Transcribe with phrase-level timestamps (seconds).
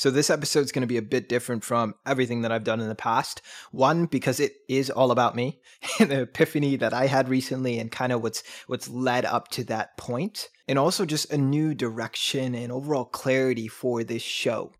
[0.00, 2.80] So, this episode is going to be a bit different from everything that I've done
[2.80, 3.42] in the past.
[3.70, 5.60] One, because it is all about me
[6.00, 9.64] and the epiphany that I had recently and kind of what's, what's led up to
[9.64, 14.72] that point, And also just a new direction and overall clarity for this show.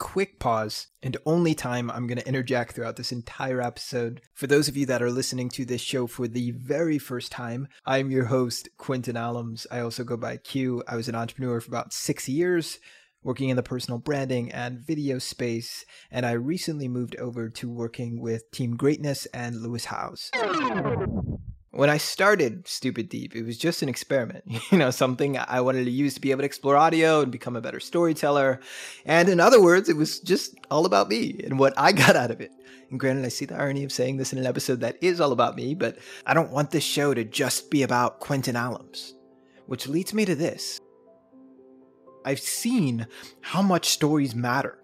[0.00, 4.20] Quick pause, and only time I'm going to interject throughout this entire episode.
[4.34, 7.68] For those of you that are listening to this show for the very first time,
[7.86, 9.66] I'm your host, Quentin Allums.
[9.70, 10.82] I also go by Q.
[10.86, 12.78] I was an entrepreneur for about six years
[13.22, 18.20] working in the personal branding and video space, and I recently moved over to working
[18.20, 20.30] with Team Greatness and Lewis Howes.
[21.70, 25.84] When I started Stupid Deep, it was just an experiment, you know, something I wanted
[25.84, 28.60] to use to be able to explore audio and become a better storyteller.
[29.04, 32.30] And in other words, it was just all about me and what I got out
[32.30, 32.50] of it.
[32.90, 35.32] And granted, I see the irony of saying this in an episode that is all
[35.32, 39.12] about me, but I don't want this show to just be about Quentin Allums.
[39.66, 40.80] Which leads me to this.
[42.28, 43.06] I've seen
[43.40, 44.76] how much stories matter,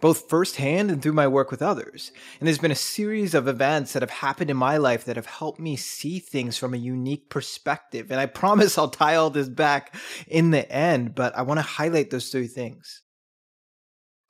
[0.00, 2.10] both firsthand and through my work with others.
[2.38, 5.26] And there's been a series of events that have happened in my life that have
[5.26, 8.10] helped me see things from a unique perspective.
[8.10, 9.94] And I promise I'll tie all this back
[10.26, 13.02] in the end, but I want to highlight those three things.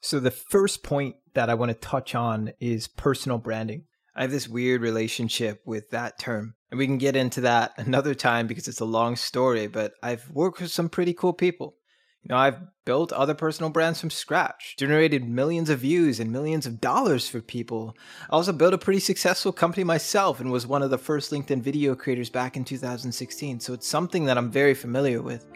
[0.00, 3.84] So, the first point that I want to touch on is personal branding.
[4.16, 6.56] I have this weird relationship with that term.
[6.72, 10.28] And we can get into that another time because it's a long story, but I've
[10.30, 11.76] worked with some pretty cool people.
[12.22, 16.66] You know, I've built other personal brands from scratch, generated millions of views and millions
[16.66, 17.96] of dollars for people.
[18.28, 21.62] I also built a pretty successful company myself and was one of the first LinkedIn
[21.62, 25.46] video creators back in 2016, so it's something that I'm very familiar with.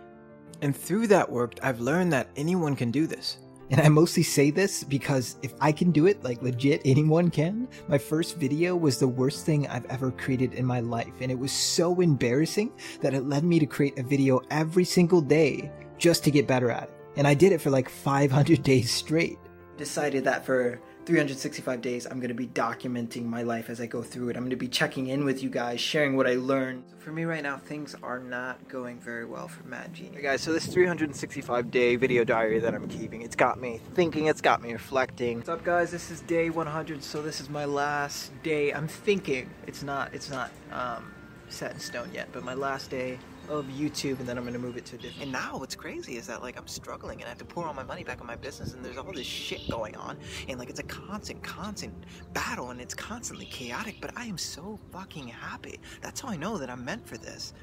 [0.63, 3.37] And through that work, I've learned that anyone can do this.
[3.71, 7.69] And I mostly say this because if I can do it, like legit anyone can.
[7.89, 11.39] My first video was the worst thing I've ever created in my life, and it
[11.39, 16.25] was so embarrassing that it led me to create a video every single day just
[16.25, 16.91] to get better at it.
[17.17, 19.39] And I did it for like 500 days straight.
[19.77, 24.03] Decided that for 365 days, I'm going to be documenting my life as I go
[24.03, 24.37] through it.
[24.37, 26.85] I'm going to be checking in with you guys, sharing what I learned.
[26.99, 30.17] For me right now, things are not going very well for Mad Genius.
[30.17, 34.27] Hey guys, so this 365 day video diary that I'm keeping, it's got me thinking,
[34.27, 35.39] it's got me reflecting.
[35.39, 35.91] What's up guys?
[35.91, 38.73] This is day 100, so this is my last day.
[38.73, 39.51] I'm thinking.
[39.67, 41.13] It's not, it's not um,
[41.49, 43.19] set in stone yet, but my last day
[43.49, 45.23] of YouTube and then I'm gonna move it to a different.
[45.23, 47.75] And now what's crazy is that like I'm struggling and I have to pour all
[47.75, 50.19] my money back on my business and there's all this shit going on
[50.49, 51.95] and like it's a constant, constant
[52.33, 53.97] battle and it's constantly chaotic.
[54.01, 55.81] But I am so fucking happy.
[56.01, 57.55] That's how I know that I'm meant for this.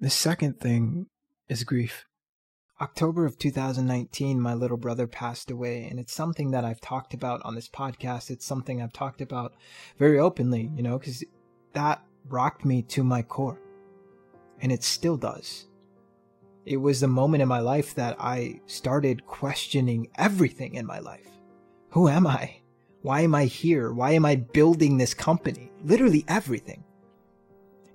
[0.00, 1.06] The second thing
[1.48, 2.07] is grief.
[2.80, 7.40] October of 2019, my little brother passed away, and it's something that I've talked about
[7.44, 8.30] on this podcast.
[8.30, 9.54] It's something I've talked about
[9.98, 11.24] very openly, you know, because
[11.72, 13.58] that rocked me to my core,
[14.60, 15.66] and it still does.
[16.66, 21.26] It was the moment in my life that I started questioning everything in my life.
[21.90, 22.60] Who am I?
[23.02, 23.92] Why am I here?
[23.92, 25.72] Why am I building this company?
[25.82, 26.84] Literally everything.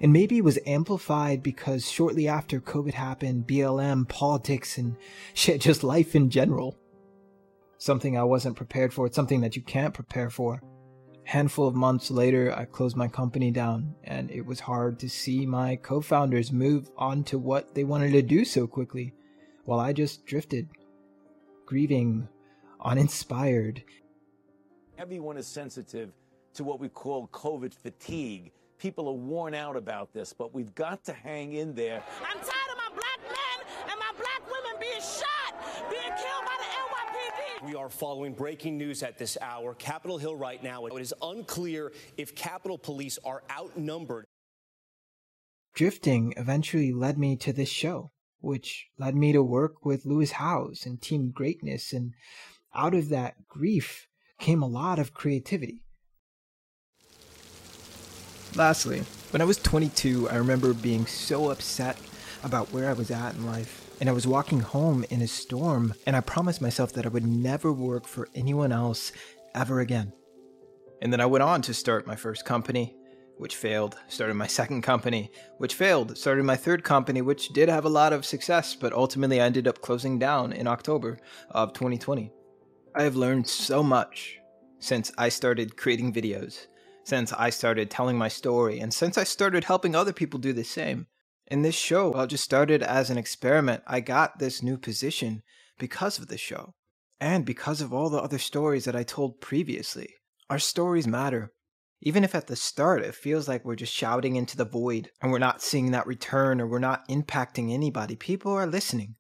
[0.04, 4.98] And maybe it was amplified because shortly after COVID happened, BLM, politics, and
[5.34, 6.78] shit, just life in general.
[7.78, 9.06] Something I wasn't prepared for.
[9.06, 10.62] It's something that you can't prepare for.
[11.26, 15.10] A handful of months later, I closed my company down, and it was hard to
[15.10, 19.14] see my co founders move on to what they wanted to do so quickly,
[19.64, 20.68] while I just drifted,
[21.66, 22.28] grieving,
[22.84, 23.84] uninspired.
[24.98, 26.12] Everyone is sensitive
[26.56, 31.04] to what we call COVID fatigue People are worn out about this, but we've got
[31.06, 32.04] to hang in there.
[32.22, 36.58] I'm tired of my black men and my black women being shot, being killed by
[36.60, 37.70] the NYPD.
[37.70, 39.74] We are following breaking news at this hour.
[39.76, 40.86] Capitol Hill right now.
[40.86, 44.26] It is unclear if Capitol Police are outnumbered.
[45.74, 48.12] Drifting eventually led me to this show,
[48.42, 51.94] which led me to work with Lewis Howes and Team Greatness.
[51.94, 52.14] And
[52.76, 54.08] out of that grief
[54.40, 55.83] came a lot of creativity.
[58.56, 59.00] Lastly,
[59.32, 61.98] when I was 22, I remember being so upset
[62.44, 63.90] about where I was at in life.
[64.00, 67.26] And I was walking home in a storm, and I promised myself that I would
[67.26, 69.12] never work for anyone else
[69.56, 70.14] ever again.
[71.02, 72.96] And then I went on to start my first company,
[73.38, 77.86] which failed, started my second company, which failed, started my third company, which did have
[77.86, 81.18] a lot of success, but ultimately I ended up closing down in October
[81.50, 82.32] of 2020.
[82.96, 84.38] I have learned so much
[84.78, 86.68] since I started creating videos
[87.04, 90.64] since I started telling my story and since I started helping other people do the
[90.64, 91.08] same.
[91.48, 95.44] In this show, while just started as an experiment, I got this new position
[95.78, 96.74] because of the show
[97.20, 100.16] and because of all the other stories that I told previously.
[100.50, 101.52] Our stories matter.
[102.02, 105.32] Even if at the start it feels like we're just shouting into the void and
[105.32, 109.16] we're not seeing that return or we're not impacting anybody, people are listening.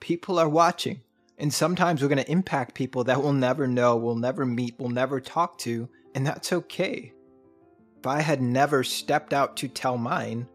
[0.00, 1.02] People are watching.
[1.36, 4.88] And sometimes we're going to impact people that we'll never know, we'll never meet, we'll
[4.90, 7.12] never talk to, and that's okay.
[7.98, 10.46] If I had never stepped out to tell mine,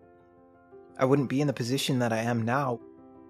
[0.97, 2.79] I wouldn't be in the position that I am now.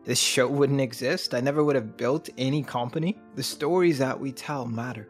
[0.05, 1.33] This show wouldn't exist.
[1.33, 3.17] I never would have built any company.
[3.35, 5.09] The stories that we tell matter.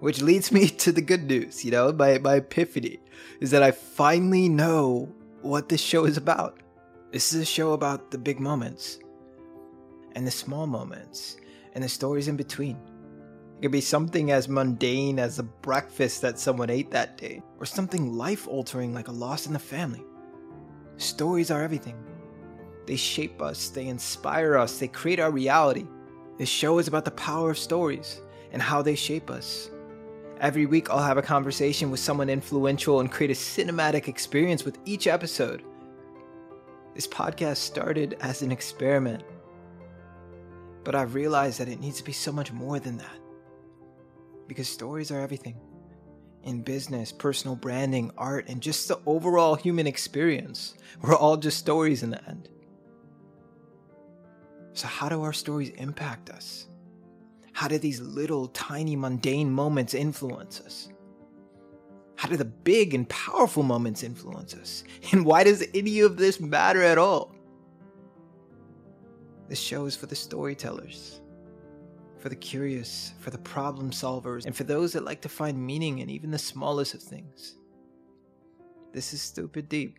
[0.00, 3.00] Which leads me to the good news, you know, my, my epiphany
[3.40, 5.08] is that I finally know
[5.40, 6.58] what this show is about.
[7.12, 8.98] This is a show about the big moments
[10.14, 11.38] and the small moments
[11.74, 12.76] and the stories in between.
[13.58, 17.66] It could be something as mundane as a breakfast that someone ate that day, or
[17.66, 20.04] something life altering like a loss in the family.
[20.96, 21.96] Stories are everything.
[22.86, 25.88] They shape us, they inspire us, they create our reality.
[26.38, 28.20] This show is about the power of stories
[28.52, 29.70] and how they shape us.
[30.40, 34.78] Every week, I'll have a conversation with someone influential and create a cinematic experience with
[34.84, 35.64] each episode.
[36.94, 39.24] This podcast started as an experiment,
[40.84, 43.17] but I've realized that it needs to be so much more than that.
[44.48, 45.60] Because stories are everything
[46.42, 50.74] in business, personal branding, art, and just the overall human experience.
[51.02, 52.48] We're all just stories in the end.
[54.72, 56.66] So, how do our stories impact us?
[57.52, 60.88] How do these little, tiny, mundane moments influence us?
[62.16, 64.84] How do the big and powerful moments influence us?
[65.12, 67.34] And why does any of this matter at all?
[69.48, 71.20] This show is for the storytellers,
[72.18, 76.00] for the curious, for the problem solvers, and for those that like to find meaning
[76.00, 77.56] in even the smallest of things.
[78.92, 79.98] This is Stupid Deep.